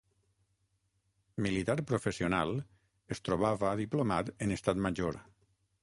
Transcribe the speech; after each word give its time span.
Militar 1.47 1.75
professional, 1.91 2.55
es 3.17 3.23
trobava 3.29 3.77
diplomat 3.85 4.37
en 4.47 4.59
Estat 4.61 4.87
Major. 4.89 5.27